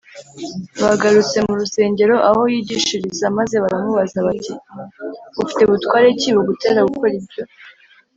bagarutse 0.83 1.37
mu 1.45 1.53
rusengero 1.59 2.15
aho 2.29 2.41
yigishirizaga, 2.53 3.35
maze 3.37 3.55
baramubaza 3.63 4.17
bati: 4.27 4.53
‘ufite 5.43 5.61
butware 5.71 6.07
ki 6.19 6.29
bugutera 6.35 6.81
gukora 6.89 7.13
ibyo? 7.19 7.43